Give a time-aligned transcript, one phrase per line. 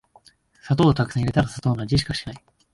[0.63, 2.43] 砂糖をたくさん入れたら砂糖の味しかしない